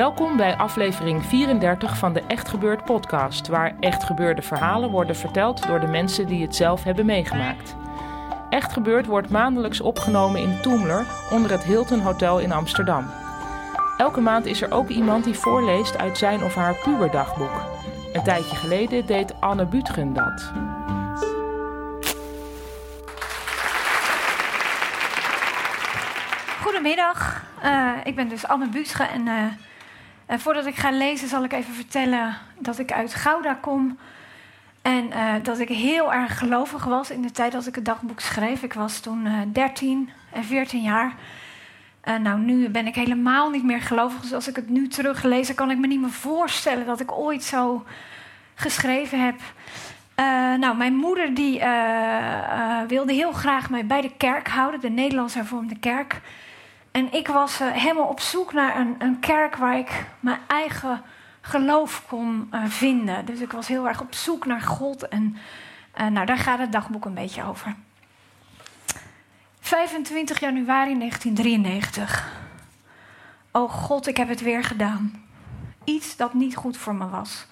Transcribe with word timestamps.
Welkom 0.00 0.36
bij 0.36 0.56
aflevering 0.56 1.24
34 1.24 1.98
van 1.98 2.12
de 2.12 2.22
Echt 2.26 2.48
Gebeurd 2.48 2.84
podcast, 2.84 3.48
waar 3.48 3.76
echt 3.80 4.04
gebeurde 4.04 4.42
verhalen 4.42 4.90
worden 4.90 5.16
verteld 5.16 5.66
door 5.66 5.80
de 5.80 5.86
mensen 5.86 6.26
die 6.26 6.42
het 6.42 6.56
zelf 6.56 6.84
hebben 6.84 7.06
meegemaakt. 7.06 7.76
Echt 8.50 8.72
Gebeurd 8.72 9.06
wordt 9.06 9.30
maandelijks 9.30 9.80
opgenomen 9.80 10.40
in 10.40 10.60
Toemler 10.60 11.06
onder 11.30 11.50
het 11.50 11.64
Hilton 11.64 12.00
Hotel 12.00 12.38
in 12.38 12.52
Amsterdam. 12.52 13.10
Elke 13.96 14.20
maand 14.20 14.46
is 14.46 14.62
er 14.62 14.72
ook 14.72 14.88
iemand 14.88 15.24
die 15.24 15.34
voorleest 15.34 15.98
uit 15.98 16.18
zijn 16.18 16.42
of 16.42 16.54
haar 16.54 16.74
puberdagboek. 16.74 17.62
Een 18.12 18.22
tijdje 18.22 18.56
geleden 18.56 19.06
deed 19.06 19.40
Anne 19.40 19.66
Butgen 19.66 20.12
dat. 20.12 20.52
Goedemiddag, 26.60 27.44
uh, 27.64 27.92
ik 28.04 28.16
ben 28.16 28.28
dus 28.28 28.46
Anne 28.46 28.68
Butgen 28.68 29.08
en... 29.10 29.26
Uh, 29.26 29.44
en 30.30 30.40
voordat 30.40 30.66
ik 30.66 30.76
ga 30.76 30.90
lezen, 30.90 31.28
zal 31.28 31.44
ik 31.44 31.52
even 31.52 31.74
vertellen 31.74 32.36
dat 32.58 32.78
ik 32.78 32.92
uit 32.92 33.14
Gouda 33.14 33.54
kom. 33.54 33.98
En 34.82 35.06
uh, 35.06 35.34
dat 35.42 35.58
ik 35.58 35.68
heel 35.68 36.12
erg 36.12 36.38
gelovig 36.38 36.84
was 36.84 37.10
in 37.10 37.22
de 37.22 37.30
tijd 37.30 37.52
dat 37.52 37.66
ik 37.66 37.74
het 37.74 37.84
dagboek 37.84 38.20
schreef. 38.20 38.62
Ik 38.62 38.72
was 38.72 39.00
toen 39.00 39.26
uh, 39.26 39.38
13 39.52 40.10
en 40.32 40.44
14 40.44 40.82
jaar. 40.82 41.14
Nou, 42.20 42.38
nu 42.38 42.68
ben 42.68 42.86
ik 42.86 42.94
helemaal 42.94 43.50
niet 43.50 43.64
meer 43.64 43.80
gelovig. 43.80 44.20
Dus 44.20 44.32
als 44.32 44.48
ik 44.48 44.56
het 44.56 44.68
nu 44.68 44.88
teruglees, 44.88 45.54
kan 45.54 45.70
ik 45.70 45.78
me 45.78 45.86
niet 45.86 46.00
meer 46.00 46.10
voorstellen 46.10 46.86
dat 46.86 47.00
ik 47.00 47.12
ooit 47.12 47.44
zo 47.44 47.84
geschreven 48.54 49.24
heb. 49.24 49.40
Uh, 50.16 50.24
nou, 50.58 50.76
mijn 50.76 50.94
moeder 50.94 51.34
die 51.34 51.62
wilde 52.86 53.12
heel 53.12 53.32
graag 53.32 53.70
mij 53.70 53.86
bij 53.86 54.00
de 54.00 54.12
kerk 54.16 54.48
houden, 54.48 54.80
de 54.80 54.90
Nederlands 54.90 55.34
hervormde 55.34 55.78
kerk. 55.78 56.20
En 56.90 57.12
ik 57.12 57.26
was 57.26 57.60
uh, 57.60 57.70
helemaal 57.70 58.06
op 58.06 58.20
zoek 58.20 58.52
naar 58.52 58.78
een, 58.78 58.94
een, 58.98 59.20
kerk 59.20 59.56
waar 59.56 59.78
ik 59.78 60.04
mijn 60.20 60.40
eigen 60.46 61.02
geloof 61.40 62.04
kon 62.08 62.50
uh, 62.54 62.64
vinden. 62.66 63.24
Dus 63.24 63.40
ik 63.40 63.52
was 63.52 63.68
heel 63.68 63.88
erg 63.88 64.00
op 64.00 64.14
zoek 64.14 64.46
naar 64.46 64.60
God. 64.60 65.08
En 65.08 65.36
uh, 66.00 66.06
nou, 66.06 66.26
daar 66.26 66.38
gaat 66.38 66.58
het 66.58 66.72
dagboek 66.72 67.04
een 67.04 67.14
beetje 67.14 67.44
over. 67.44 67.74
25 69.60 70.40
januari 70.40 70.98
1993. 70.98 72.32
Oh 73.52 73.70
God, 73.70 74.06
ik 74.06 74.16
heb 74.16 74.28
het 74.28 74.40
weer 74.40 74.64
gedaan. 74.64 75.24
Iets 75.84 76.16
dat 76.16 76.34
niet 76.34 76.56
goed 76.56 76.76
voor 76.76 76.94
me 76.94 77.08
was. 77.08 77.46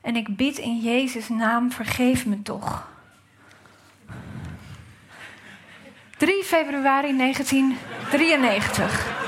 En 0.00 0.16
ik 0.16 0.36
bid 0.36 0.58
in 0.58 0.78
Jezus' 0.78 1.28
naam, 1.28 1.72
vergeef 1.72 2.26
me 2.26 2.42
toch. 2.42 2.90
3 6.16 6.44
februari 6.44 7.12
1993. 8.12 9.20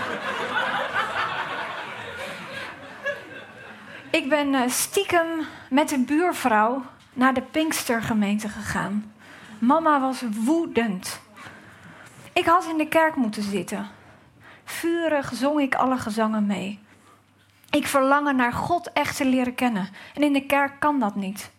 Ik 4.10 4.28
ben 4.28 4.54
eh, 4.54 4.68
stiekem 4.68 5.26
met 5.70 5.92
een 5.92 6.04
buurvrouw 6.04 6.82
naar 7.12 7.34
de 7.34 7.42
Pinkstergemeente 7.42 8.48
gegaan. 8.48 9.12
Mama 9.58 10.00
was 10.00 10.22
woedend. 10.44 11.20
Ik 12.32 12.44
had 12.44 12.66
in 12.70 12.76
de 12.76 12.88
kerk 12.88 13.14
moeten 13.16 13.42
zitten. 13.42 13.86
Vurig 14.64 15.30
zong 15.34 15.60
ik 15.60 15.74
alle 15.74 15.96
gezangen 15.96 16.46
mee. 16.46 16.78
Ik 17.70 17.86
verlangen 17.86 18.36
naar 18.36 18.52
God 18.52 18.92
echt 18.92 19.16
te 19.16 19.24
leren 19.24 19.54
kennen. 19.54 19.88
En 20.14 20.22
in 20.22 20.32
de 20.32 20.46
kerk 20.46 20.80
kan 20.80 21.00
dat 21.00 21.14
niet. 21.14 21.50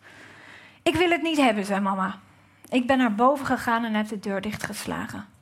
Ik 0.83 0.95
wil 0.95 1.09
het 1.09 1.21
niet 1.21 1.37
hebben, 1.37 1.65
zei 1.65 1.79
mama. 1.79 2.19
Ik 2.69 2.87
ben 2.87 2.97
naar 2.97 3.15
boven 3.15 3.45
gegaan 3.45 3.83
en 3.83 3.93
heb 3.93 4.07
de 4.07 4.19
deur 4.19 4.41
dichtgeslagen. 4.41 5.34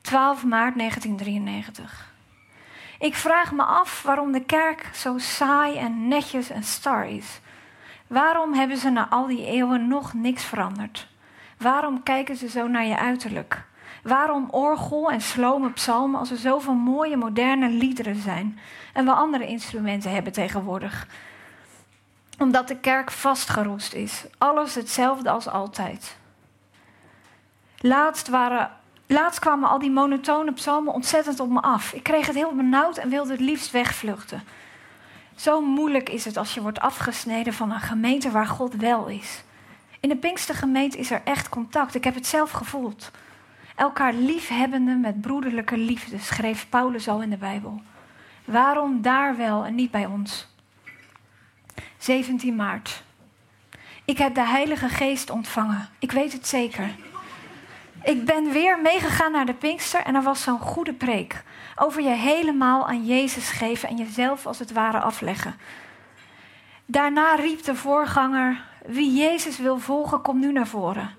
12 0.00 0.44
maart 0.44 0.78
1993. 0.78 2.12
Ik 2.98 3.14
vraag 3.14 3.52
me 3.52 3.62
af 3.62 4.02
waarom 4.02 4.32
de 4.32 4.44
kerk 4.44 4.90
zo 4.94 5.18
saai 5.18 5.76
en 5.76 6.08
netjes 6.08 6.50
en 6.50 6.62
star 6.62 7.08
is. 7.08 7.40
Waarom 8.06 8.54
hebben 8.54 8.76
ze 8.76 8.90
na 8.90 9.08
al 9.08 9.26
die 9.26 9.46
eeuwen 9.46 9.88
nog 9.88 10.14
niks 10.14 10.44
veranderd? 10.44 11.08
Waarom 11.58 12.02
kijken 12.02 12.36
ze 12.36 12.48
zo 12.48 12.68
naar 12.68 12.84
je 12.84 12.98
uiterlijk? 12.98 13.64
Waarom 14.02 14.48
orgel 14.50 15.10
en 15.10 15.20
slome 15.20 15.70
psalmen 15.70 16.20
als 16.20 16.30
er 16.30 16.36
zoveel 16.36 16.74
mooie 16.74 17.16
moderne 17.16 17.68
liederen 17.68 18.16
zijn 18.16 18.58
en 18.92 19.04
we 19.04 19.12
andere 19.12 19.46
instrumenten 19.46 20.12
hebben 20.12 20.32
tegenwoordig? 20.32 21.06
Omdat 22.38 22.68
de 22.68 22.76
kerk 22.76 23.10
vastgeroest 23.10 23.92
is. 23.92 24.24
Alles 24.38 24.74
hetzelfde 24.74 25.30
als 25.30 25.48
altijd. 25.48 26.16
Laatst, 27.78 28.28
waren, 28.28 28.70
laatst 29.10 29.40
kwamen 29.40 29.68
al 29.68 29.78
die 29.78 29.90
monotone 29.90 30.52
psalmen 30.52 30.92
ontzettend 30.92 31.40
op 31.40 31.50
me 31.50 31.60
af. 31.60 31.92
Ik 31.92 32.02
kreeg 32.02 32.26
het 32.26 32.34
heel 32.34 32.54
benauwd 32.54 32.96
en 32.96 33.08
wilde 33.08 33.30
het 33.30 33.40
liefst 33.40 33.70
wegvluchten. 33.70 34.42
Zo 35.36 35.60
moeilijk 35.60 36.08
is 36.08 36.24
het 36.24 36.36
als 36.36 36.54
je 36.54 36.62
wordt 36.62 36.80
afgesneden 36.80 37.52
van 37.52 37.70
een 37.70 37.80
gemeente 37.80 38.30
waar 38.30 38.46
God 38.46 38.74
wel 38.74 39.06
is. 39.06 39.42
In 40.00 40.08
de 40.08 40.16
Pinkstergemeente 40.16 40.98
is 40.98 41.10
er 41.10 41.20
echt 41.24 41.48
contact. 41.48 41.94
Ik 41.94 42.04
heb 42.04 42.14
het 42.14 42.26
zelf 42.26 42.50
gevoeld. 42.50 43.10
Elkaar 43.76 44.12
liefhebbende 44.12 44.94
met 44.94 45.20
broederlijke 45.20 45.76
liefde, 45.76 46.18
schreef 46.18 46.68
Paulus 46.68 47.08
al 47.08 47.22
in 47.22 47.30
de 47.30 47.36
Bijbel. 47.36 47.80
Waarom 48.44 49.02
daar 49.02 49.36
wel 49.36 49.64
en 49.64 49.74
niet 49.74 49.90
bij 49.90 50.06
ons? 50.06 50.46
17 51.98 52.56
maart. 52.56 53.02
Ik 54.04 54.18
heb 54.18 54.34
de 54.34 54.46
Heilige 54.46 54.88
Geest 54.88 55.30
ontvangen. 55.30 55.88
Ik 55.98 56.12
weet 56.12 56.32
het 56.32 56.46
zeker. 56.46 56.94
Ik 58.02 58.24
ben 58.24 58.52
weer 58.52 58.80
meegegaan 58.80 59.32
naar 59.32 59.46
de 59.46 59.54
Pinkster 59.54 60.02
en 60.02 60.14
er 60.14 60.22
was 60.22 60.42
zo'n 60.42 60.58
goede 60.58 60.92
preek. 60.92 61.42
Over 61.76 62.02
je 62.02 62.08
helemaal 62.08 62.88
aan 62.88 63.04
Jezus 63.04 63.50
geven 63.50 63.88
en 63.88 63.96
jezelf 63.96 64.46
als 64.46 64.58
het 64.58 64.72
ware 64.72 65.00
afleggen. 65.00 65.54
Daarna 66.86 67.34
riep 67.34 67.62
de 67.62 67.74
voorganger: 67.74 68.64
Wie 68.86 69.14
Jezus 69.14 69.58
wil 69.58 69.78
volgen, 69.78 70.22
kom 70.22 70.38
nu 70.38 70.52
naar 70.52 70.66
voren. 70.66 71.10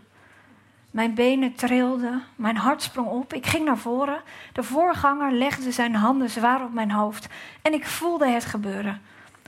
Mijn 0.91 1.13
benen 1.13 1.55
trilden, 1.55 2.23
mijn 2.35 2.57
hart 2.57 2.81
sprong 2.81 3.07
op. 3.07 3.33
Ik 3.33 3.45
ging 3.45 3.65
naar 3.65 3.77
voren. 3.77 4.21
De 4.53 4.63
voorganger 4.63 5.31
legde 5.31 5.71
zijn 5.71 5.95
handen 5.95 6.29
zwaar 6.29 6.63
op 6.63 6.73
mijn 6.73 6.91
hoofd 6.91 7.27
en 7.61 7.73
ik 7.73 7.85
voelde 7.85 8.27
het 8.27 8.45
gebeuren. 8.45 9.01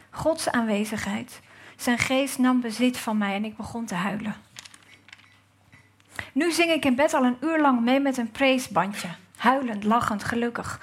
Gods 0.09 0.51
aanwezigheid. 0.51 1.41
Zijn 1.75 1.97
geest 1.97 2.37
nam 2.37 2.61
bezit 2.61 2.97
van 2.97 3.17
mij 3.17 3.35
en 3.35 3.45
ik 3.45 3.57
begon 3.57 3.85
te 3.85 3.95
huilen. 3.95 4.42
Nu 6.33 6.51
zing 6.51 6.71
ik 6.71 6.85
in 6.85 6.95
bed 6.95 7.13
al 7.13 7.23
een 7.23 7.37
uur 7.41 7.59
lang 7.59 7.81
mee 7.81 7.99
met 7.99 8.17
een 8.17 8.31
preesbandje. 8.31 9.07
Huilend, 9.37 9.83
lachend, 9.83 10.23
gelukkig. 10.23 10.79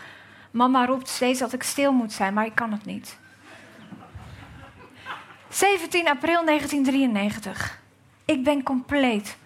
Mama 0.51 0.87
roept 0.87 1.09
steeds 1.09 1.39
dat 1.39 1.53
ik 1.53 1.63
stil 1.63 1.93
moet 1.93 2.13
zijn, 2.13 2.35
maar 2.35 2.47
ik 2.47 2.55
kan 2.55 2.73
het 2.73 2.85
niet. 2.85 3.19
17 5.49 6.09
april 6.09 6.45
1993. 6.45 7.79
Ik 8.25 8.45
ben 8.45 8.63
compleet. 8.63 9.37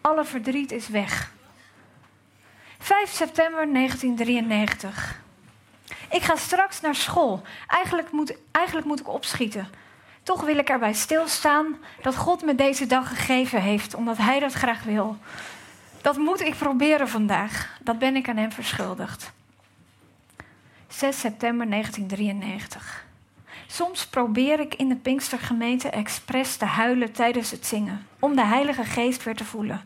Alle 0.00 0.24
verdriet 0.24 0.72
is 0.72 0.88
weg. 0.88 1.32
5 2.78 3.10
september 3.10 3.72
1993. 3.72 5.20
Ik 6.10 6.22
ga 6.22 6.36
straks 6.36 6.80
naar 6.80 6.94
school. 6.94 7.42
Eigenlijk 7.66 8.10
moet, 8.10 8.36
eigenlijk 8.52 8.86
moet 8.86 9.00
ik 9.00 9.08
opschieten. 9.08 9.68
Toch 10.22 10.40
wil 10.40 10.58
ik 10.58 10.68
erbij 10.68 10.92
stilstaan 10.92 11.76
dat 12.02 12.16
God 12.16 12.44
me 12.44 12.54
deze 12.54 12.86
dag 12.86 13.08
gegeven 13.08 13.62
heeft, 13.62 13.94
omdat 13.94 14.16
Hij 14.16 14.38
dat 14.40 14.52
graag 14.52 14.82
wil. 14.82 15.16
Dat 16.00 16.16
moet 16.16 16.40
ik 16.40 16.54
proberen 16.56 17.08
vandaag. 17.08 17.78
Dat 17.80 17.98
ben 17.98 18.16
ik 18.16 18.28
aan 18.28 18.36
Hem 18.36 18.52
verschuldigd. 18.52 19.32
6 20.88 21.20
september 21.20 21.70
1993. 21.70 23.06
Soms 23.66 24.06
probeer 24.06 24.60
ik 24.60 24.74
in 24.74 24.88
de 24.88 24.96
Pinkstergemeente 24.96 25.88
expres 25.88 26.56
te 26.56 26.64
huilen 26.64 27.12
tijdens 27.12 27.50
het 27.50 27.66
zingen, 27.66 28.06
om 28.18 28.36
de 28.36 28.44
Heilige 28.44 28.84
Geest 28.84 29.22
weer 29.22 29.36
te 29.36 29.44
voelen. 29.44 29.80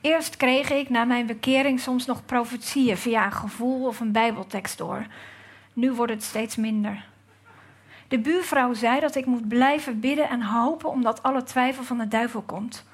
Eerst 0.00 0.36
kreeg 0.36 0.70
ik 0.70 0.88
na 0.88 1.04
mijn 1.04 1.26
bekering 1.26 1.80
soms 1.80 2.06
nog 2.06 2.24
profetieën 2.24 2.96
via 2.96 3.24
een 3.24 3.32
gevoel 3.32 3.86
of 3.86 4.00
een 4.00 4.12
Bijbeltekst 4.12 4.78
door. 4.78 5.06
Nu 5.72 5.92
wordt 5.92 6.12
het 6.12 6.22
steeds 6.22 6.56
minder. 6.56 7.04
De 8.12 8.18
buurvrouw 8.18 8.74
zei 8.74 9.00
dat 9.00 9.14
ik 9.14 9.26
moet 9.26 9.48
blijven 9.48 10.00
bidden 10.00 10.28
en 10.28 10.42
hopen 10.42 10.90
omdat 10.90 11.22
alle 11.22 11.42
twijfel 11.42 11.84
van 11.84 11.98
de 11.98 12.08
duivel 12.08 12.42
komt. 12.42 12.84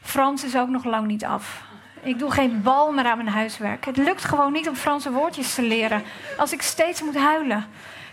Frans 0.00 0.44
is 0.44 0.56
ook 0.56 0.68
nog 0.68 0.84
lang 0.84 1.06
niet 1.06 1.24
af. 1.24 1.64
Ik 2.02 2.18
doe 2.18 2.30
geen 2.30 2.62
bal 2.62 2.92
meer 2.92 3.04
aan 3.04 3.16
mijn 3.16 3.28
huiswerk. 3.28 3.84
Het 3.84 3.96
lukt 3.96 4.24
gewoon 4.24 4.52
niet 4.52 4.68
om 4.68 4.74
Franse 4.74 5.12
woordjes 5.12 5.54
te 5.54 5.62
leren 5.62 6.02
als 6.36 6.52
ik 6.52 6.62
steeds 6.62 7.02
moet 7.02 7.16
huilen. 7.16 7.66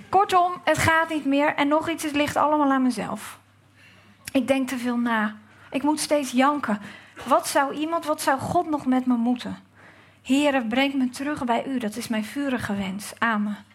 Kortom, 0.10 0.51
het 0.63 0.77
gaat 0.77 1.10
niet 1.10 1.25
meer 1.25 1.56
en 1.56 1.68
nog 1.68 1.89
iets, 1.89 2.04
het 2.04 2.16
ligt 2.16 2.36
allemaal 2.36 2.71
aan 2.71 2.83
mezelf. 2.83 3.39
Ik 4.31 4.48
denk 4.48 4.68
te 4.68 4.77
veel 4.77 4.98
na. 4.98 5.36
Ik 5.71 5.83
moet 5.83 6.00
steeds 6.00 6.31
janken. 6.31 6.81
Wat 7.27 7.48
zou 7.48 7.74
iemand, 7.74 8.06
wat 8.06 8.21
zou 8.21 8.39
God 8.39 8.69
nog 8.69 8.86
met 8.86 9.06
me 9.06 9.16
moeten? 9.16 9.57
Heere, 10.24 10.66
breng 10.66 10.94
me 10.94 11.10
terug 11.10 11.44
bij 11.44 11.66
u. 11.68 11.77
Dat 11.77 11.95
is 11.95 12.07
mijn 12.07 12.25
vurige 12.25 12.75
wens. 12.75 13.13
Amen. 13.18 13.69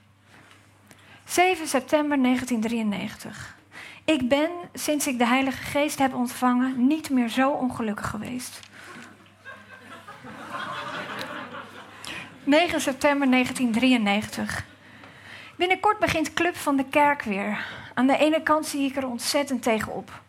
7 1.24 1.66
september 1.66 2.22
1993. 2.22 3.56
Ik 4.04 4.28
ben, 4.28 4.50
sinds 4.72 5.06
ik 5.06 5.18
de 5.18 5.26
Heilige 5.26 5.62
Geest 5.62 5.98
heb 5.98 6.14
ontvangen, 6.14 6.86
niet 6.86 7.10
meer 7.10 7.28
zo 7.28 7.50
ongelukkig 7.50 8.10
geweest. 8.10 8.60
9 12.44 12.80
september 12.80 13.30
1993. 13.30 14.64
Binnenkort 15.56 15.98
begint 15.98 16.32
Club 16.34 16.56
van 16.56 16.76
de 16.76 16.84
Kerk 16.84 17.22
weer. 17.22 17.66
Aan 17.94 18.06
de 18.06 18.16
ene 18.16 18.42
kant 18.42 18.66
zie 18.66 18.88
ik 18.88 18.96
er 18.96 19.06
ontzettend 19.06 19.62
tegenop. 19.62 20.22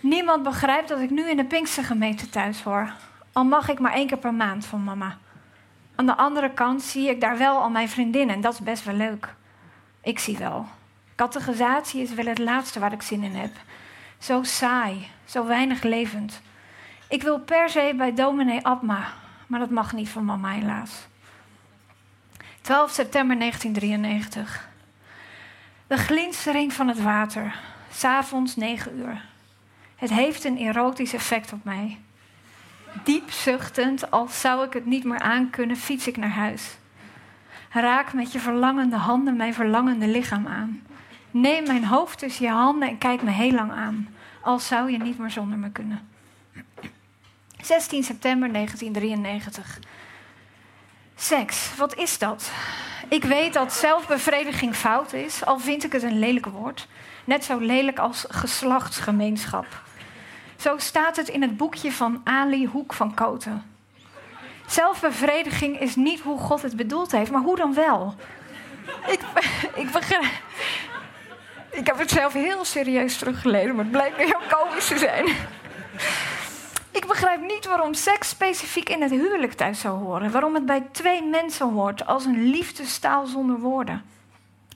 Niemand 0.00 0.42
begrijpt 0.42 0.88
dat 0.88 1.00
ik 1.00 1.10
nu 1.10 1.30
in 1.30 1.36
de 1.36 1.44
Pinkstergemeente 1.44 2.28
thuis 2.28 2.62
hoor. 2.62 2.92
Al 3.32 3.44
mag 3.44 3.68
ik 3.68 3.78
maar 3.78 3.92
één 3.92 4.06
keer 4.06 4.18
per 4.18 4.34
maand 4.34 4.66
van 4.66 4.84
mama. 4.84 5.18
Aan 5.94 6.06
de 6.06 6.16
andere 6.16 6.50
kant 6.50 6.82
zie 6.82 7.08
ik 7.08 7.20
daar 7.20 7.38
wel 7.38 7.58
al 7.58 7.70
mijn 7.70 7.88
vriendinnen 7.88 8.34
en 8.34 8.40
dat 8.40 8.52
is 8.52 8.60
best 8.60 8.84
wel 8.84 8.94
leuk. 8.94 9.34
Ik 10.06 10.18
zie 10.18 10.38
wel. 10.38 10.66
Categorisatie 11.16 12.02
is 12.02 12.14
wel 12.14 12.26
het 12.26 12.38
laatste 12.38 12.78
waar 12.80 12.92
ik 12.92 13.02
zin 13.02 13.22
in 13.22 13.34
heb. 13.34 13.56
Zo 14.18 14.42
saai, 14.42 15.08
zo 15.24 15.46
weinig 15.46 15.82
levend. 15.82 16.40
Ik 17.08 17.22
wil 17.22 17.40
per 17.40 17.70
se 17.70 17.94
bij 17.96 18.14
dominee 18.14 18.66
Abma, 18.66 19.12
maar 19.46 19.60
dat 19.60 19.70
mag 19.70 19.92
niet 19.92 20.08
van 20.08 20.24
mama 20.24 20.50
helaas. 20.50 21.06
12 22.60 22.90
september 22.90 23.38
1993. 23.38 24.68
De 25.86 25.96
glinstering 25.96 26.72
van 26.72 26.88
het 26.88 27.02
water. 27.02 27.54
S'avonds 27.92 28.56
9 28.56 28.98
uur. 28.98 29.24
Het 29.96 30.10
heeft 30.10 30.44
een 30.44 30.58
erotisch 30.58 31.12
effect 31.12 31.52
op 31.52 31.64
mij. 31.64 31.98
Diep 33.04 33.30
zuchtend, 33.30 34.10
als 34.10 34.40
zou 34.40 34.66
ik 34.66 34.72
het 34.72 34.86
niet 34.86 35.04
meer 35.04 35.20
aankunnen, 35.20 35.76
fiets 35.76 36.06
ik 36.06 36.16
naar 36.16 36.30
huis. 36.30 36.76
Raak 37.80 38.12
met 38.12 38.32
je 38.32 38.38
verlangende 38.38 38.96
handen 38.96 39.36
mijn 39.36 39.54
verlangende 39.54 40.06
lichaam 40.06 40.46
aan. 40.46 40.82
Neem 41.30 41.66
mijn 41.66 41.84
hoofd 41.84 42.18
tussen 42.18 42.44
je 42.44 42.50
handen 42.50 42.88
en 42.88 42.98
kijk 42.98 43.22
me 43.22 43.30
heel 43.30 43.52
lang 43.52 43.72
aan. 43.72 44.08
Als 44.40 44.66
zou 44.66 44.90
je 44.90 44.98
niet 44.98 45.18
meer 45.18 45.30
zonder 45.30 45.58
me 45.58 45.70
kunnen. 45.70 46.08
16 47.60 48.02
september 48.02 48.52
1993. 48.52 49.78
Seks, 51.14 51.76
wat 51.76 51.94
is 51.94 52.18
dat? 52.18 52.50
Ik 53.08 53.24
weet 53.24 53.52
dat 53.52 53.72
zelfbevrediging 53.72 54.74
fout 54.74 55.12
is, 55.12 55.44
al 55.44 55.58
vind 55.58 55.84
ik 55.84 55.92
het 55.92 56.02
een 56.02 56.18
lelijk 56.18 56.46
woord. 56.46 56.88
Net 57.24 57.44
zo 57.44 57.58
lelijk 57.58 57.98
als 57.98 58.24
geslachtsgemeenschap. 58.28 59.82
Zo 60.56 60.78
staat 60.78 61.16
het 61.16 61.28
in 61.28 61.42
het 61.42 61.56
boekje 61.56 61.92
van 61.92 62.20
Ali 62.24 62.66
Hoek 62.66 62.92
van 62.92 63.14
Koten. 63.14 63.75
Zelfbevrediging 64.66 65.80
is 65.80 65.96
niet 65.96 66.20
hoe 66.20 66.38
God 66.38 66.62
het 66.62 66.76
bedoeld 66.76 67.12
heeft, 67.12 67.30
maar 67.30 67.42
hoe 67.42 67.56
dan 67.56 67.74
wel? 67.74 68.14
Ik, 69.06 69.20
ik, 69.82 69.90
begrijp, 69.90 70.24
ik 71.70 71.86
heb 71.86 71.98
het 71.98 72.10
zelf 72.10 72.32
heel 72.32 72.64
serieus 72.64 73.18
teruggelezen, 73.18 73.74
maar 73.74 73.84
het 73.84 73.92
blijkt 73.92 74.16
heel 74.16 74.40
komisch 74.50 74.86
te 74.86 74.98
zijn. 74.98 75.24
Ik 76.90 77.06
begrijp 77.06 77.40
niet 77.40 77.66
waarom 77.66 77.94
seks 77.94 78.28
specifiek 78.28 78.88
in 78.88 79.02
het 79.02 79.10
huwelijk 79.10 79.52
thuis 79.52 79.80
zou 79.80 79.98
horen. 79.98 80.30
Waarom 80.30 80.54
het 80.54 80.66
bij 80.66 80.86
twee 80.92 81.22
mensen 81.22 81.72
hoort 81.72 82.06
als 82.06 82.24
een 82.24 82.42
liefdestaal 82.42 83.26
zonder 83.26 83.58
woorden. 83.58 84.02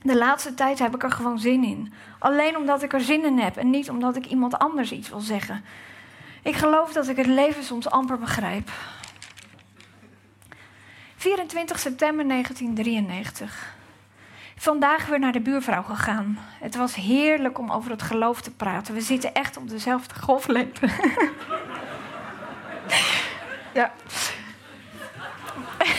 De 0.02 0.16
laatste 0.16 0.54
tijd 0.54 0.78
heb 0.78 0.94
ik 0.94 1.02
er 1.02 1.10
gewoon 1.10 1.38
zin 1.38 1.64
in. 1.64 1.92
Alleen 2.18 2.56
omdat 2.56 2.82
ik 2.82 2.92
er 2.92 3.00
zin 3.00 3.24
in 3.24 3.38
heb 3.38 3.56
en 3.56 3.70
niet 3.70 3.90
omdat 3.90 4.16
ik 4.16 4.26
iemand 4.26 4.58
anders 4.58 4.92
iets 4.92 5.08
wil 5.08 5.20
zeggen. 5.20 5.64
Ik 6.42 6.54
geloof 6.54 6.92
dat 6.92 7.08
ik 7.08 7.16
het 7.16 7.26
leven 7.26 7.64
soms 7.64 7.90
amper 7.90 8.18
begrijp. 8.18 8.70
24 11.20 11.78
september 11.78 12.28
1993. 12.28 13.76
Vandaag 14.56 15.06
weer 15.06 15.18
naar 15.18 15.32
de 15.32 15.40
buurvrouw 15.40 15.82
gegaan. 15.82 16.38
Het 16.60 16.76
was 16.76 16.94
heerlijk 16.94 17.58
om 17.58 17.70
over 17.70 17.90
het 17.90 18.02
geloof 18.02 18.40
te 18.40 18.50
praten. 18.50 18.94
We 18.94 19.00
zitten 19.00 19.34
echt 19.34 19.56
op 19.56 19.68
dezelfde 19.68 20.14
golflengte. 20.14 20.88
ja. 23.78 23.92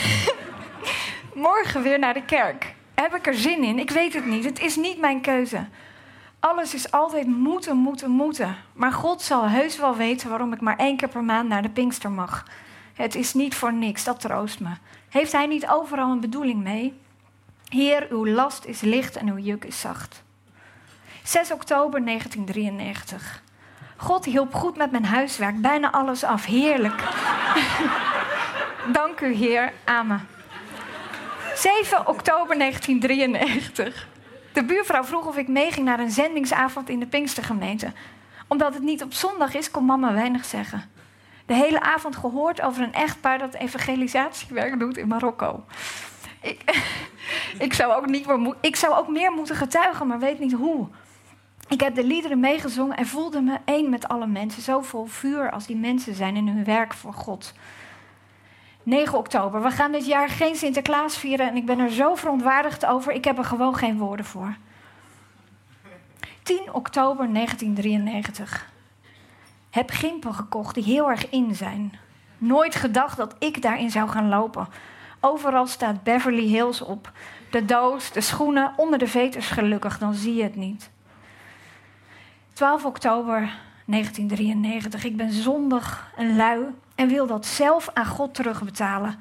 Morgen 1.34 1.82
weer 1.82 1.98
naar 1.98 2.14
de 2.14 2.24
kerk. 2.24 2.74
Heb 2.94 3.14
ik 3.14 3.26
er 3.26 3.34
zin 3.34 3.62
in? 3.62 3.78
Ik 3.78 3.90
weet 3.90 4.12
het 4.12 4.26
niet. 4.26 4.44
Het 4.44 4.60
is 4.60 4.76
niet 4.76 4.98
mijn 4.98 5.20
keuze. 5.20 5.66
Alles 6.40 6.74
is 6.74 6.90
altijd 6.90 7.26
moeten, 7.26 7.76
moeten, 7.76 8.10
moeten. 8.10 8.56
Maar 8.72 8.92
God 8.92 9.22
zal 9.22 9.48
heus 9.48 9.78
wel 9.78 9.96
weten 9.96 10.28
waarom 10.28 10.52
ik 10.52 10.60
maar 10.60 10.76
één 10.76 10.96
keer 10.96 11.08
per 11.08 11.24
maand 11.24 11.48
naar 11.48 11.62
de 11.62 11.70
Pinkster 11.70 12.10
mag. 12.10 12.44
Het 12.94 13.14
is 13.14 13.34
niet 13.34 13.54
voor 13.54 13.72
niks, 13.72 14.04
dat 14.04 14.20
troost 14.20 14.60
me. 14.60 14.70
Heeft 15.08 15.32
Hij 15.32 15.46
niet 15.46 15.68
overal 15.68 16.10
een 16.10 16.20
bedoeling 16.20 16.62
mee? 16.62 17.00
Heer, 17.68 18.06
uw 18.10 18.26
last 18.26 18.64
is 18.64 18.80
licht 18.80 19.16
en 19.16 19.28
uw 19.28 19.38
juk 19.38 19.64
is 19.64 19.80
zacht. 19.80 20.22
6 21.22 21.52
oktober 21.52 22.04
1993. 22.04 23.42
God 23.96 24.24
hielp 24.24 24.54
goed 24.54 24.76
met 24.76 24.90
mijn 24.90 25.04
huiswerk, 25.04 25.60
bijna 25.60 25.92
alles 25.92 26.24
af. 26.24 26.44
Heerlijk. 26.44 27.02
Dank 28.98 29.20
u, 29.20 29.34
Heer. 29.34 29.72
Amen. 29.84 30.26
7 31.54 32.06
oktober 32.08 32.58
1993. 32.58 34.08
De 34.52 34.64
buurvrouw 34.64 35.04
vroeg 35.04 35.26
of 35.26 35.36
ik 35.36 35.48
meeging 35.48 35.86
naar 35.86 36.00
een 36.00 36.10
zendingsavond 36.10 36.88
in 36.88 37.00
de 37.00 37.06
Pinkstergemeente. 37.06 37.92
Omdat 38.48 38.74
het 38.74 38.82
niet 38.82 39.02
op 39.02 39.12
zondag 39.12 39.54
is, 39.54 39.70
kon 39.70 39.84
mama 39.84 40.12
weinig 40.12 40.44
zeggen. 40.44 40.90
De 41.52 41.58
hele 41.58 41.80
avond 41.80 42.16
gehoord 42.16 42.62
over 42.62 42.82
een 42.82 42.92
echtpaar 42.92 43.38
dat 43.38 43.54
evangelisatiewerk 43.54 44.78
doet 44.78 44.96
in 44.96 45.08
Marokko. 45.08 45.64
Ik, 46.40 46.82
ik, 47.66 47.72
zou 47.72 47.92
ook 47.92 48.06
niet 48.06 48.26
meer, 48.26 48.54
ik 48.60 48.76
zou 48.76 48.94
ook 48.94 49.08
meer 49.08 49.32
moeten 49.32 49.56
getuigen, 49.56 50.06
maar 50.06 50.18
weet 50.18 50.38
niet 50.38 50.52
hoe. 50.52 50.88
Ik 51.68 51.80
heb 51.80 51.94
de 51.94 52.04
liederen 52.04 52.40
meegezongen 52.40 52.96
en 52.96 53.06
voelde 53.06 53.40
me 53.40 53.58
één 53.64 53.90
met 53.90 54.08
alle 54.08 54.26
mensen. 54.26 54.62
Zo 54.62 54.80
vol 54.80 55.04
vuur 55.04 55.50
als 55.50 55.66
die 55.66 55.76
mensen 55.76 56.14
zijn 56.14 56.36
in 56.36 56.48
hun 56.48 56.64
werk 56.64 56.94
voor 56.94 57.14
God. 57.14 57.52
9 58.82 59.18
oktober. 59.18 59.62
We 59.62 59.70
gaan 59.70 59.92
dit 59.92 60.06
jaar 60.06 60.28
geen 60.28 60.56
Sinterklaas 60.56 61.18
vieren 61.18 61.48
en 61.48 61.56
ik 61.56 61.66
ben 61.66 61.78
er 61.78 61.90
zo 61.90 62.14
verontwaardigd 62.14 62.86
over. 62.86 63.12
Ik 63.12 63.24
heb 63.24 63.38
er 63.38 63.44
gewoon 63.44 63.76
geen 63.76 63.98
woorden 63.98 64.26
voor. 64.26 64.56
10 66.42 66.72
oktober 66.72 67.32
1993. 67.32 68.71
Heb 69.72 69.90
gimpen 69.90 70.34
gekocht 70.34 70.74
die 70.74 70.84
heel 70.84 71.10
erg 71.10 71.30
in 71.30 71.54
zijn. 71.54 71.92
Nooit 72.38 72.74
gedacht 72.74 73.16
dat 73.16 73.34
ik 73.38 73.62
daarin 73.62 73.90
zou 73.90 74.08
gaan 74.08 74.28
lopen. 74.28 74.68
Overal 75.20 75.66
staat 75.66 76.02
Beverly 76.02 76.46
Hills 76.46 76.80
op. 76.80 77.12
De 77.50 77.64
doos, 77.64 78.12
de 78.12 78.20
schoenen, 78.20 78.72
onder 78.76 78.98
de 78.98 79.06
veters 79.06 79.48
gelukkig, 79.48 79.98
dan 79.98 80.14
zie 80.14 80.34
je 80.34 80.42
het 80.42 80.56
niet. 80.56 80.90
12 82.52 82.84
oktober 82.84 83.38
1993. 83.84 85.04
Ik 85.04 85.16
ben 85.16 85.32
zondig 85.32 86.12
en 86.16 86.36
lui 86.36 86.64
en 86.94 87.08
wil 87.08 87.26
dat 87.26 87.46
zelf 87.46 87.90
aan 87.94 88.06
God 88.06 88.34
terugbetalen. 88.34 89.18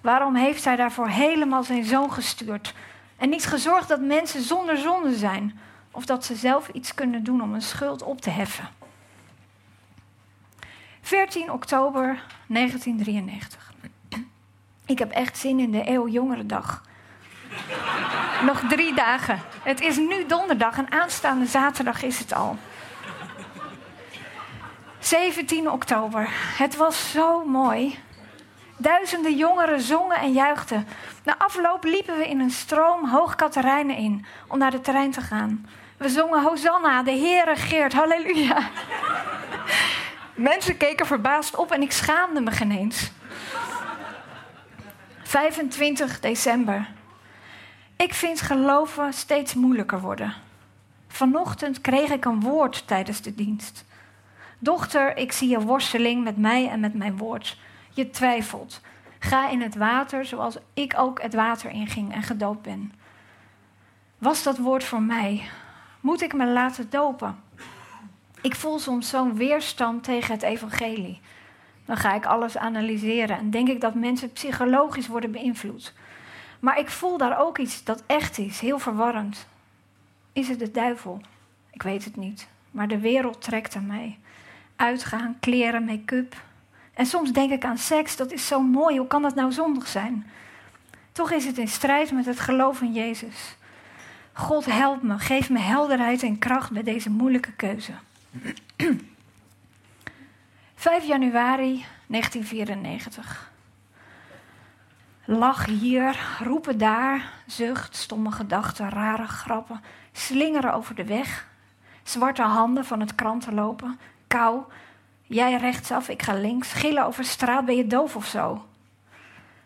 Waarom 0.00 0.34
heeft 0.34 0.64
hij 0.64 0.76
daarvoor 0.76 1.08
helemaal 1.08 1.62
zijn 1.62 1.84
zoon 1.84 2.12
gestuurd? 2.12 2.74
En 3.16 3.28
niet 3.28 3.46
gezorgd 3.46 3.88
dat 3.88 4.00
mensen 4.00 4.42
zonder 4.42 4.76
zonde 4.76 5.14
zijn? 5.14 5.58
Of 5.90 6.06
dat 6.06 6.24
ze 6.24 6.34
zelf 6.34 6.68
iets 6.68 6.94
kunnen 6.94 7.24
doen 7.24 7.42
om 7.42 7.54
een 7.54 7.62
schuld 7.62 8.02
op 8.02 8.20
te 8.20 8.30
heffen? 8.30 8.77
14 11.08 11.52
oktober 11.52 12.22
1993. 12.46 13.72
Ik 14.86 14.98
heb 14.98 15.10
echt 15.10 15.38
zin 15.38 15.58
in 15.58 15.70
de 15.70 15.82
eeuwjongerendag. 15.82 16.82
Nog 18.44 18.60
drie 18.68 18.94
dagen. 18.94 19.40
Het 19.62 19.80
is 19.80 19.96
nu 19.96 20.26
donderdag 20.26 20.78
en 20.78 20.92
aanstaande 20.92 21.46
zaterdag 21.46 22.02
is 22.02 22.18
het 22.18 22.34
al. 22.34 22.56
17 24.98 25.70
oktober. 25.70 26.28
Het 26.56 26.76
was 26.76 27.10
zo 27.10 27.44
mooi. 27.44 27.98
Duizenden 28.76 29.36
jongeren 29.36 29.80
zongen 29.80 30.18
en 30.18 30.32
juichten. 30.32 30.88
Na 31.24 31.38
afloop 31.38 31.84
liepen 31.84 32.16
we 32.16 32.28
in 32.28 32.40
een 32.40 32.50
stroom 32.50 33.08
hoog 33.08 33.34
Katerijnen 33.34 33.96
in 33.96 34.24
om 34.48 34.58
naar 34.58 34.70
de 34.70 34.80
terrein 34.80 35.10
te 35.10 35.20
gaan. 35.20 35.66
We 35.96 36.08
zongen 36.08 36.42
Hosanna, 36.42 37.02
de 37.02 37.10
Heere 37.12 37.56
Geert, 37.56 37.92
halleluja. 37.92 38.70
Mensen 40.38 40.76
keken 40.76 41.06
verbaasd 41.06 41.56
op 41.56 41.70
en 41.70 41.82
ik 41.82 41.92
schaamde 41.92 42.40
me 42.40 42.50
geen 42.50 42.70
eens. 42.70 43.10
25 45.22 46.20
december. 46.20 46.88
Ik 47.96 48.14
vind 48.14 48.40
geloven 48.40 49.12
steeds 49.12 49.54
moeilijker 49.54 50.00
worden. 50.00 50.34
Vanochtend 51.08 51.80
kreeg 51.80 52.10
ik 52.10 52.24
een 52.24 52.40
woord 52.40 52.86
tijdens 52.86 53.22
de 53.22 53.34
dienst. 53.34 53.84
Dochter, 54.58 55.16
ik 55.16 55.32
zie 55.32 55.48
je 55.48 55.60
worsteling 55.60 56.24
met 56.24 56.36
mij 56.36 56.68
en 56.68 56.80
met 56.80 56.94
mijn 56.94 57.16
woord. 57.16 57.58
Je 57.90 58.10
twijfelt. 58.10 58.80
Ga 59.18 59.48
in 59.48 59.60
het 59.60 59.74
water 59.74 60.26
zoals 60.26 60.56
ik 60.74 60.94
ook 60.96 61.22
het 61.22 61.34
water 61.34 61.70
inging 61.70 62.14
en 62.14 62.22
gedoopt 62.22 62.62
ben. 62.62 62.92
Was 64.18 64.42
dat 64.42 64.58
woord 64.58 64.84
voor 64.84 65.02
mij? 65.02 65.48
Moet 66.00 66.22
ik 66.22 66.32
me 66.32 66.46
laten 66.46 66.90
dopen? 66.90 67.46
Ik 68.40 68.54
voel 68.54 68.78
soms 68.78 69.08
zo'n 69.08 69.34
weerstand 69.34 70.04
tegen 70.04 70.34
het 70.34 70.42
evangelie. 70.42 71.20
Dan 71.84 71.96
ga 71.96 72.14
ik 72.14 72.26
alles 72.26 72.56
analyseren 72.56 73.38
en 73.38 73.50
denk 73.50 73.68
ik 73.68 73.80
dat 73.80 73.94
mensen 73.94 74.32
psychologisch 74.32 75.06
worden 75.06 75.30
beïnvloed. 75.30 75.92
Maar 76.60 76.78
ik 76.78 76.88
voel 76.88 77.18
daar 77.18 77.40
ook 77.40 77.58
iets 77.58 77.84
dat 77.84 78.02
echt 78.06 78.38
is, 78.38 78.60
heel 78.60 78.78
verwarrend. 78.78 79.46
Is 80.32 80.48
het 80.48 80.58
de 80.58 80.70
duivel? 80.70 81.20
Ik 81.70 81.82
weet 81.82 82.04
het 82.04 82.16
niet. 82.16 82.48
Maar 82.70 82.88
de 82.88 82.98
wereld 82.98 83.42
trekt 83.42 83.76
aan 83.76 83.86
mij. 83.86 84.18
Uitgaan, 84.76 85.36
kleren, 85.40 85.84
make-up. 85.84 86.36
En 86.94 87.06
soms 87.06 87.32
denk 87.32 87.50
ik 87.50 87.64
aan 87.64 87.78
seks, 87.78 88.16
dat 88.16 88.32
is 88.32 88.46
zo 88.46 88.60
mooi. 88.60 88.98
Hoe 88.98 89.06
kan 89.06 89.22
dat 89.22 89.34
nou 89.34 89.52
zondig 89.52 89.86
zijn? 89.86 90.30
Toch 91.12 91.30
is 91.30 91.44
het 91.44 91.58
in 91.58 91.68
strijd 91.68 92.12
met 92.12 92.26
het 92.26 92.40
geloof 92.40 92.80
in 92.80 92.92
Jezus. 92.92 93.56
God 94.32 94.64
help 94.64 95.02
me, 95.02 95.18
geef 95.18 95.50
me 95.50 95.58
helderheid 95.58 96.22
en 96.22 96.38
kracht 96.38 96.70
bij 96.70 96.82
deze 96.82 97.10
moeilijke 97.10 97.52
keuze. 97.52 97.92
5 100.74 101.04
januari 101.06 101.84
1994. 102.06 103.50
Lach 105.24 105.64
hier, 105.64 106.38
roepen 106.42 106.78
daar, 106.78 107.32
zucht, 107.46 107.96
stomme 107.96 108.30
gedachten, 108.30 108.88
rare 108.88 109.26
grappen, 109.26 109.80
slingeren 110.12 110.72
over 110.72 110.94
de 110.94 111.04
weg, 111.04 111.46
zwarte 112.02 112.42
handen 112.42 112.84
van 112.84 113.00
het 113.00 113.14
kranten 113.14 113.54
lopen, 113.54 113.98
kou, 114.26 114.62
jij 115.22 115.56
rechtsaf, 115.56 116.08
ik 116.08 116.22
ga 116.22 116.32
links, 116.34 116.72
gillen 116.72 117.06
over 117.06 117.24
straat, 117.24 117.64
ben 117.64 117.76
je 117.76 117.86
doof 117.86 118.16
of 118.16 118.26
zo? 118.26 118.66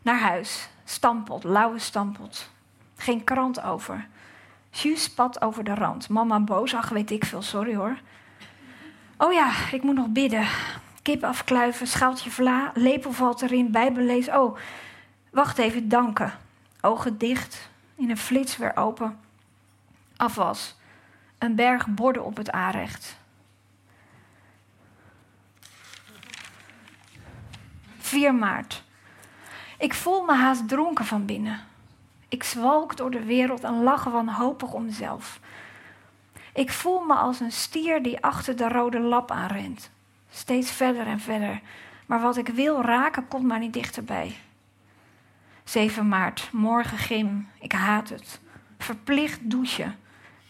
Naar 0.02 0.20
huis, 0.20 0.68
stampot, 0.84 1.44
lauwe 1.44 1.78
stampot, 1.78 2.50
geen 2.96 3.24
krant 3.24 3.62
over. 3.62 4.06
Juus 4.70 5.02
spat 5.02 5.42
over 5.42 5.64
de 5.64 5.74
rand, 5.74 6.08
mama 6.08 6.40
boos, 6.40 6.74
ach 6.74 6.88
weet 6.88 7.10
ik 7.10 7.24
veel, 7.24 7.42
sorry 7.42 7.74
hoor. 7.74 7.98
Oh 9.24 9.32
ja, 9.32 9.52
ik 9.72 9.82
moet 9.82 9.94
nog 9.94 10.08
bidden. 10.08 10.46
Kip 11.02 11.24
afkluiven, 11.24 11.86
schaaltje 11.86 12.30
vla, 12.30 12.70
lepel 12.74 13.12
valt 13.12 13.42
erin, 13.42 13.70
bijbel 13.70 14.04
lees. 14.04 14.28
Oh, 14.28 14.58
wacht 15.30 15.58
even, 15.58 15.88
danken. 15.88 16.32
Ogen 16.80 17.18
dicht, 17.18 17.70
in 17.94 18.10
een 18.10 18.16
flits 18.16 18.56
weer 18.56 18.76
open. 18.76 19.18
Afwas. 20.16 20.76
Een 21.38 21.54
berg 21.54 21.86
borden 21.86 22.24
op 22.24 22.36
het 22.36 22.50
aanrecht. 22.50 23.16
4 27.98 28.34
maart. 28.34 28.82
Ik 29.78 29.94
voel 29.94 30.24
me 30.24 30.34
haast 30.34 30.68
dronken 30.68 31.04
van 31.04 31.26
binnen. 31.26 31.60
Ik 32.28 32.42
zwalk 32.42 32.96
door 32.96 33.10
de 33.10 33.24
wereld 33.24 33.64
en 33.64 33.82
lach 33.82 34.04
wanhopig 34.04 34.72
om 34.72 34.84
mezelf. 34.84 35.40
Ik 36.52 36.72
voel 36.72 37.00
me 37.00 37.14
als 37.14 37.40
een 37.40 37.52
stier 37.52 38.02
die 38.02 38.22
achter 38.22 38.56
de 38.56 38.68
rode 38.68 39.00
lap 39.00 39.30
aanrent. 39.30 39.90
Steeds 40.30 40.70
verder 40.70 41.06
en 41.06 41.20
verder. 41.20 41.60
Maar 42.06 42.20
wat 42.20 42.36
ik 42.36 42.48
wil 42.48 42.82
raken, 42.82 43.28
komt 43.28 43.44
maar 43.44 43.58
niet 43.58 43.72
dichterbij. 43.72 44.36
7 45.64 46.08
maart, 46.08 46.48
morgen 46.52 46.98
gym. 46.98 47.48
Ik 47.60 47.72
haat 47.72 48.08
het. 48.08 48.40
Verplicht 48.78 49.50
douchen. 49.50 49.96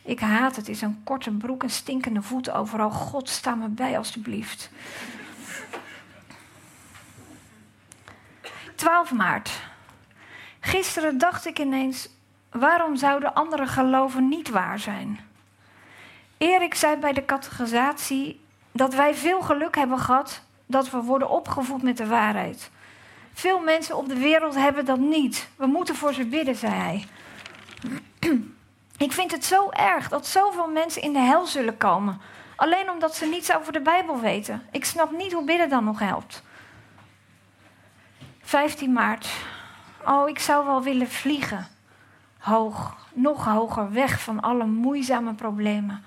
Ik 0.03 0.21
haat 0.21 0.57
het. 0.57 0.69
Is 0.69 0.83
een 0.83 1.01
korte 1.05 1.31
broek 1.31 1.63
en 1.63 1.71
stinkende 1.71 2.23
voeten 2.23 2.55
overal. 2.55 2.91
God, 2.91 3.29
sta 3.29 3.55
me 3.55 3.69
bij 3.69 3.97
alstublieft. 3.99 4.71
12 8.75 9.13
maart. 9.13 9.61
Gisteren 10.61 11.19
dacht 11.19 11.47
ik 11.47 11.59
ineens: 11.59 12.09
waarom 12.51 12.97
zouden 12.97 13.35
andere 13.35 13.67
geloven 13.67 14.29
niet 14.29 14.49
waar 14.49 14.79
zijn? 14.79 15.21
Erik 16.43 16.75
zei 16.75 16.97
bij 16.97 17.13
de 17.13 17.25
categorisatie 17.25 18.41
dat 18.73 18.95
wij 18.95 19.15
veel 19.15 19.43
geluk 19.43 19.77
hebben 19.77 19.99
gehad 19.99 20.43
dat 20.67 20.91
we 20.91 21.01
worden 21.03 21.31
opgevoed 21.31 21.83
met 21.83 21.97
de 21.97 22.07
waarheid. 22.07 22.71
Veel 23.33 23.59
mensen 23.59 23.97
op 23.97 24.09
de 24.09 24.19
wereld 24.19 24.55
hebben 24.55 24.85
dat 24.85 24.99
niet. 24.99 25.49
We 25.57 25.67
moeten 25.67 25.95
voor 25.95 26.13
ze 26.13 26.25
bidden, 26.25 26.57
zei 26.57 26.73
hij. 26.73 27.07
Ik 28.97 29.13
vind 29.13 29.31
het 29.31 29.45
zo 29.45 29.71
erg 29.71 30.09
dat 30.09 30.27
zoveel 30.27 30.69
mensen 30.69 31.03
in 31.03 31.13
de 31.13 31.19
hel 31.19 31.47
zullen 31.47 31.77
komen. 31.77 32.21
Alleen 32.57 32.91
omdat 32.91 33.17
ze 33.17 33.27
niets 33.27 33.57
over 33.57 33.73
de 33.73 33.81
Bijbel 33.81 34.21
weten. 34.21 34.63
Ik 34.71 34.85
snap 34.85 35.11
niet 35.11 35.33
hoe 35.33 35.45
bidden 35.45 35.69
dan 35.69 35.85
nog 35.85 35.99
helpt. 35.99 36.43
15 38.41 38.93
maart. 38.93 39.29
Oh, 40.07 40.29
ik 40.29 40.39
zou 40.39 40.67
wel 40.67 40.83
willen 40.83 41.09
vliegen. 41.11 41.67
Hoog, 42.39 42.97
nog 43.13 43.45
hoger, 43.45 43.93
weg 43.93 44.21
van 44.21 44.41
alle 44.41 44.67
moeizame 44.67 45.35
problemen 45.35 46.05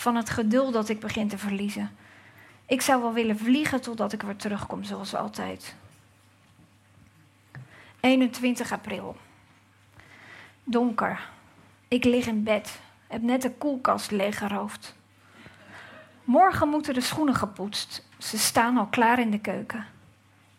van 0.00 0.16
het 0.16 0.30
geduld 0.30 0.72
dat 0.72 0.88
ik 0.88 1.00
begin 1.00 1.28
te 1.28 1.38
verliezen. 1.38 1.90
Ik 2.66 2.80
zou 2.80 3.02
wel 3.02 3.12
willen 3.12 3.38
vliegen 3.38 3.80
totdat 3.80 4.12
ik 4.12 4.22
weer 4.22 4.36
terugkom, 4.36 4.84
zoals 4.84 5.14
altijd. 5.14 5.74
21 8.00 8.72
april. 8.72 9.16
Donker. 10.64 11.28
Ik 11.88 12.04
lig 12.04 12.26
in 12.26 12.42
bed. 12.42 12.80
Heb 13.06 13.22
net 13.22 13.42
de 13.42 13.50
koelkast 13.50 14.10
leeggeroofd. 14.10 14.94
Morgen 16.24 16.68
moeten 16.68 16.94
de 16.94 17.00
schoenen 17.00 17.34
gepoetst. 17.34 18.06
Ze 18.18 18.38
staan 18.38 18.76
al 18.76 18.86
klaar 18.86 19.18
in 19.18 19.30
de 19.30 19.40
keuken. 19.40 19.86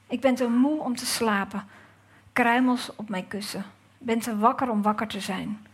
Ik 0.07 0.21
ben 0.21 0.36
te 0.36 0.48
moe 0.48 0.81
om 0.81 0.95
te 0.95 1.05
slapen. 1.05 1.67
Kruimels 2.33 2.95
op 2.95 3.10
mijn 3.10 3.27
kussen. 3.27 3.65
Ben 3.98 4.19
te 4.19 4.38
wakker 4.38 4.69
om 4.69 4.81
wakker 4.81 5.07
te 5.07 5.19
zijn. 5.19 5.65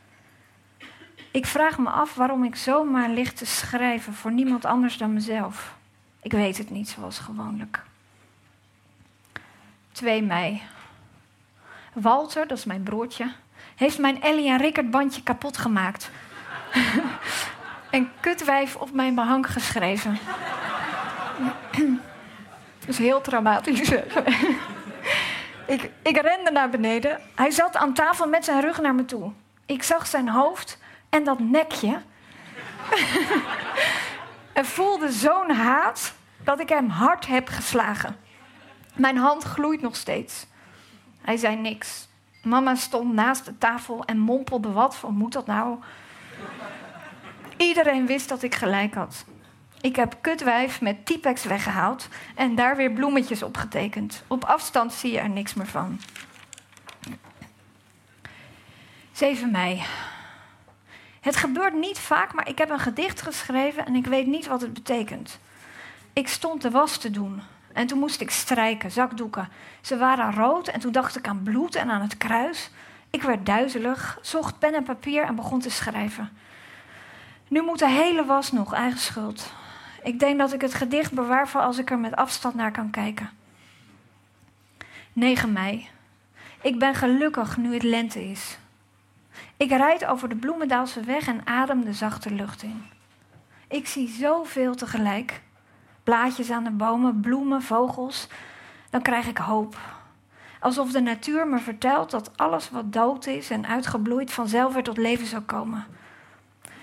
Ik 1.38 1.46
vraag 1.46 1.77
me 1.77 1.89
af 1.89 2.15
waarom 2.15 2.44
ik 2.44 2.56
zomaar 2.56 3.10
lig 3.10 3.34
te 3.34 3.46
schrijven 3.46 4.13
voor 4.13 4.32
niemand 4.32 4.65
anders 4.65 4.98
dan 4.98 5.13
mezelf. 5.13 5.75
Ik 6.22 6.32
weet 6.32 6.58
het 6.58 6.70
niet, 6.70 6.89
zoals 6.89 7.20
gewoonlijk. 7.20 7.84
2 9.91 10.24
mei. 10.24 10.62
Walter, 11.94 12.48
dat 12.48 12.58
is 12.58 12.65
mijn 12.65 12.84
broertje, 12.84 13.32
heeft 13.75 13.98
mijn 13.98 14.22
Ellie 14.22 14.50
en 14.50 14.58
Rickert 14.58 14.91
bandje 14.91 15.24
kapot 15.24 15.58
gemaakt. 15.58 16.10
en 17.89 18.12
kutwijf 18.20 18.75
op 18.75 18.91
mijn 18.91 19.15
behang 19.15 19.51
geschreven. 19.51 20.17
dat 22.79 22.88
is 22.88 22.98
heel 22.98 23.22
traumatisch. 23.22 23.91
ik, 25.75 25.91
ik 26.01 26.22
rende 26.22 26.51
naar 26.51 26.70
beneden. 26.70 27.20
Hij 27.36 27.51
zat 27.51 27.75
aan 27.75 27.94
tafel 27.94 28.27
met 28.27 28.46
zijn 28.46 28.62
rug 28.62 28.82
naar 28.82 28.96
me 28.96 29.06
toe. 29.06 29.32
Ik 29.65 29.84
zag 29.84 30.08
zijn 30.08 30.29
hoofd 30.29 30.77
en 31.10 31.24
dat 31.24 31.40
nekje. 31.40 32.02
en 34.54 34.66
voelde 34.66 35.12
zo'n 35.12 35.52
haat 35.52 36.14
dat 36.44 36.60
ik 36.60 36.70
hem 36.70 36.90
hard 36.90 37.28
heb 37.28 37.48
geslagen. 37.48 38.16
Mijn 38.96 39.18
hand 39.18 39.44
gloeit 39.44 39.82
nog 39.82 39.96
steeds. 39.96 40.46
Hij 41.22 41.38
zei 41.38 41.56
niks. 41.56 42.08
Mama 42.44 42.76
stond 42.76 43.14
naast 43.14 43.46
de 43.46 43.58
tafel 43.58 44.06
en 44.06 44.20
mompelde 44.20 44.72
wat 44.72 44.96
van 44.96 45.14
moet 45.14 45.34
dat 45.34 45.46
nou? 45.46 45.78
Iedereen 47.58 48.06
wist 48.06 48.30
dat 48.30 48.44
ik 48.44 48.56
gelijk 48.56 48.94
had. 48.94 49.26
Ik 49.82 49.96
heb 49.96 50.18
kutwijf 50.22 50.82
met 50.82 51.06
Tipex 51.06 51.44
weggehaald 51.44 52.08
en 52.36 52.56
daar 52.56 52.76
weer 52.76 52.92
bloemetjes 52.92 53.44
op 53.44 53.58
getekend. 53.58 54.24
Op 54.28 54.44
afstand 54.44 54.94
zie 54.94 55.12
je 55.12 55.20
er 55.20 55.30
niks 55.30 55.54
meer 55.54 55.68
van. 55.68 56.00
7 59.12 59.52
mei. 59.52 59.84
Het 61.28 61.36
gebeurt 61.36 61.74
niet 61.74 62.00
vaak, 62.00 62.34
maar 62.34 62.50
ik 62.50 62.58
heb 62.58 62.70
een 62.70 62.80
gedicht 62.80 63.22
geschreven 63.22 63.86
en 63.86 63.96
ik 63.96 64.06
weet 64.06 64.28
niet 64.28 64.48
wat 64.48 64.62
het 64.62 64.74
betekent. 64.74 65.40
Ik 66.14 66.28
stond 66.28 66.62
de 66.62 66.70
was 66.70 66.98
te 66.98 67.12
doen 67.12 67.42
en 67.74 67.88
toen 67.88 68.00
moest 68.00 68.22
ik 68.22 68.32
strijken, 68.32 68.92
zakdoeken. 68.92 69.50
Ze 69.82 69.98
waren 69.98 70.34
rood 70.34 70.68
en 70.68 70.80
toen 70.80 70.92
dacht 70.92 71.18
ik 71.18 71.28
aan 71.28 71.44
bloed 71.44 71.76
en 71.76 71.90
aan 71.90 72.02
het 72.02 72.18
kruis. 72.18 72.70
Ik 73.10 73.22
werd 73.22 73.46
duizelig, 73.46 74.20
zocht 74.22 74.60
pen 74.60 74.74
en 74.74 74.84
papier 74.84 75.24
en 75.24 75.36
begon 75.36 75.60
te 75.60 75.70
schrijven. 75.70 76.30
Nu 77.48 77.62
moet 77.62 77.80
de 77.80 77.90
hele 77.90 78.26
was 78.26 78.52
nog, 78.52 78.74
eigen 78.74 79.00
schuld. 79.00 79.54
Ik 80.04 80.20
denk 80.20 80.38
dat 80.38 80.54
ik 80.54 80.62
het 80.62 80.74
gedicht 80.74 81.12
bewaar 81.12 81.48
voor 81.48 81.62
als 81.62 81.78
ik 81.78 81.92
er 81.92 82.00
met 82.00 82.16
afstand 82.16 82.56
naar 82.56 82.72
kan 82.72 82.90
kijken. 82.90 83.30
9 85.14 85.54
mei. 85.54 85.90
Ik 86.62 86.80
ben 86.80 86.96
gelukkig 86.96 87.58
nu 87.58 87.74
het 87.74 87.84
lente 87.84 88.30
is. 88.30 88.58
Ik 89.58 89.70
rijd 89.70 90.06
over 90.06 90.29
de 90.29 90.36
Bloemendaalse 90.36 91.01
weg 91.01 91.27
en 91.27 91.41
adem 91.46 91.86
de 91.86 91.94
zachte 91.94 92.32
lucht 92.32 92.63
in. 92.63 92.86
Ik 93.67 93.88
zie 93.88 94.10
zoveel 94.10 94.75
tegelijk. 94.75 95.41
Blaadjes 96.03 96.51
aan 96.51 96.63
de 96.63 96.72
bomen, 96.72 97.20
bloemen, 97.20 97.62
vogels. 97.62 98.27
Dan 98.89 99.01
krijg 99.01 99.27
ik 99.27 99.38
hoop. 99.38 99.77
Alsof 100.60 100.91
de 100.91 101.01
natuur 101.01 101.48
me 101.48 101.60
vertelt 101.60 102.12
dat 102.12 102.38
alles 102.38 102.70
wat 102.70 102.94
dood 102.94 103.25
is 103.25 103.50
en 103.50 103.67
uitgebloeid 103.67 104.32
vanzelf 104.32 104.74
weer 104.74 104.84
tot 104.84 104.98
leven 104.98 105.27
zal 105.27 105.41
komen. 105.41 105.86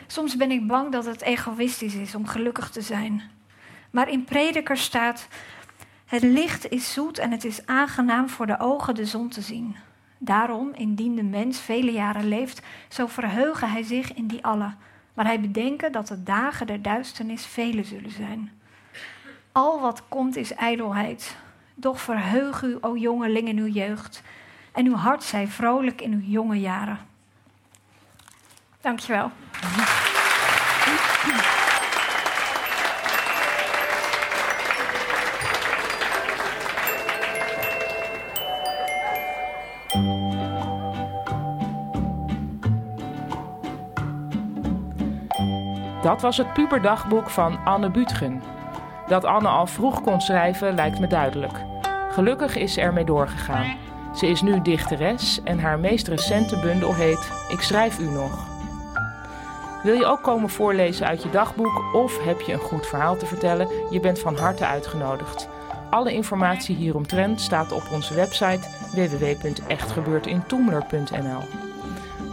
Soms 0.06 0.36
ben 0.36 0.50
ik 0.50 0.66
bang 0.66 0.92
dat 0.92 1.04
het 1.04 1.22
egoïstisch 1.22 1.94
is 1.94 2.14
om 2.14 2.26
gelukkig 2.26 2.70
te 2.70 2.80
zijn. 2.80 3.22
Maar 3.90 4.08
in 4.08 4.24
Prediker 4.24 4.76
staat: 4.76 5.28
Het 6.06 6.22
licht 6.22 6.70
is 6.70 6.92
zoet 6.92 7.18
en 7.18 7.30
het 7.30 7.44
is 7.44 7.66
aangenaam 7.66 8.28
voor 8.28 8.46
de 8.46 8.58
ogen 8.58 8.94
de 8.94 9.04
zon 9.04 9.28
te 9.28 9.40
zien. 9.40 9.76
Daarom, 10.24 10.70
indien 10.74 11.14
de 11.14 11.22
mens 11.22 11.60
vele 11.60 11.92
jaren 11.92 12.28
leeft, 12.28 12.62
zo 12.88 13.06
verheugen 13.06 13.70
hij 13.70 13.82
zich 13.82 14.14
in 14.14 14.26
die 14.26 14.44
alle. 14.44 14.74
Maar 15.14 15.24
hij 15.24 15.40
bedenken 15.40 15.92
dat 15.92 16.06
de 16.06 16.22
dagen 16.22 16.66
der 16.66 16.82
duisternis 16.82 17.46
vele 17.46 17.84
zullen 17.84 18.10
zijn. 18.10 18.52
Al 19.52 19.80
wat 19.80 20.02
komt 20.08 20.36
is 20.36 20.54
ijdelheid. 20.54 21.36
Doch 21.74 22.00
verheug 22.00 22.62
u, 22.62 22.78
o 22.80 22.96
jongeling, 22.96 23.48
in 23.48 23.58
uw 23.58 23.72
jeugd. 23.72 24.22
En 24.72 24.86
uw 24.86 24.94
hart 24.94 25.22
zij 25.22 25.46
vrolijk 25.46 26.00
in 26.00 26.12
uw 26.12 26.20
jonge 26.20 26.60
jaren. 26.60 26.98
Dankjewel. 28.80 29.30
Dat 46.14 46.22
was 46.22 46.36
het 46.36 46.52
puberdagboek 46.52 47.30
van 47.30 47.58
Anne 47.64 47.90
Butgen. 47.90 48.42
Dat 49.06 49.24
Anne 49.24 49.48
al 49.48 49.66
vroeg 49.66 50.02
kon 50.02 50.20
schrijven 50.20 50.74
lijkt 50.74 51.00
me 51.00 51.06
duidelijk. 51.06 51.64
Gelukkig 52.10 52.56
is 52.56 52.72
ze 52.72 52.80
ermee 52.80 53.04
doorgegaan. 53.04 53.76
Ze 54.16 54.26
is 54.26 54.42
nu 54.42 54.62
dichteres 54.62 55.40
en 55.44 55.58
haar 55.58 55.78
meest 55.78 56.08
recente 56.08 56.58
bundel 56.58 56.94
heet 56.94 57.30
Ik 57.48 57.60
schrijf 57.60 57.98
u 57.98 58.10
nog. 58.10 58.46
Wil 59.82 59.94
je 59.94 60.06
ook 60.06 60.22
komen 60.22 60.48
voorlezen 60.48 61.06
uit 61.06 61.22
je 61.22 61.30
dagboek 61.30 61.94
of 61.94 62.24
heb 62.24 62.40
je 62.40 62.52
een 62.52 62.58
goed 62.58 62.86
verhaal 62.86 63.16
te 63.16 63.26
vertellen? 63.26 63.68
Je 63.90 64.00
bent 64.00 64.18
van 64.18 64.36
harte 64.36 64.66
uitgenodigd. 64.66 65.48
Alle 65.90 66.12
informatie 66.12 66.76
hieromtrent 66.76 67.40
staat 67.40 67.72
op 67.72 67.82
onze 67.92 68.14
website 68.14 68.68
www.echtgebeurtintoemler.nl. 68.92 71.63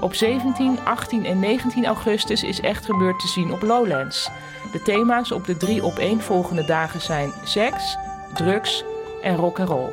Op 0.01 0.13
17, 0.13 0.79
18 0.84 1.25
en 1.25 1.39
19 1.39 1.86
augustus 1.86 2.43
is 2.43 2.60
Echt 2.60 2.86
Gebeurd 2.86 3.20
te 3.20 3.27
zien 3.27 3.51
op 3.51 3.62
Lowlands. 3.62 4.29
De 4.72 4.81
thema's 4.81 5.31
op 5.31 5.46
de 5.46 5.58
drie 5.58 5.84
opeenvolgende 5.84 6.65
dagen 6.65 7.01
zijn 7.01 7.34
seks, 7.43 7.98
drugs 8.34 8.84
en 9.22 9.36
rock 9.36 9.60
and 9.60 9.70
roll. 9.70 9.89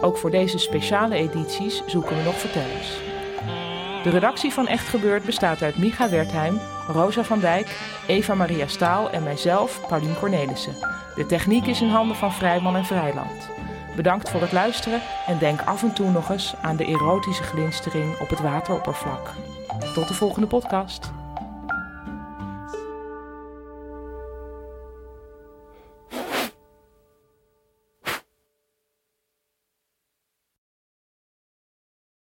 Ook 0.00 0.16
voor 0.16 0.30
deze 0.30 0.58
speciale 0.58 1.14
edities 1.14 1.82
zoeken 1.86 2.16
we 2.16 2.22
nog 2.22 2.38
vertellers. 2.38 3.00
De 4.02 4.10
redactie 4.10 4.52
van 4.52 4.66
Echt 4.66 4.88
Gebeurd 4.88 5.24
bestaat 5.24 5.62
uit 5.62 5.78
Micha 5.78 6.08
Wertheim, 6.08 6.60
Rosa 6.88 7.24
van 7.24 7.40
Dijk, 7.40 7.78
Eva 8.06 8.34
Maria 8.34 8.66
Staal 8.66 9.10
en 9.10 9.22
mijzelf, 9.22 9.80
Paulien 9.88 10.18
Cornelissen. 10.18 10.74
De 11.14 11.26
techniek 11.26 11.66
is 11.66 11.80
in 11.80 11.88
handen 11.88 12.16
van 12.16 12.32
Vrijman 12.32 12.76
en 12.76 12.84
Vrijland. 12.84 13.48
Bedankt 13.98 14.30
voor 14.30 14.40
het 14.40 14.52
luisteren 14.52 15.00
en 15.26 15.38
denk 15.38 15.60
af 15.60 15.82
en 15.82 15.92
toe 15.92 16.10
nog 16.10 16.30
eens 16.30 16.54
aan 16.62 16.76
de 16.76 16.84
erotische 16.84 17.42
glinstering 17.42 18.18
op 18.18 18.28
het 18.28 18.40
wateroppervlak. 18.40 19.34
Tot 19.94 20.08
de 20.08 20.14
volgende 20.14 20.46
podcast. 20.46 21.17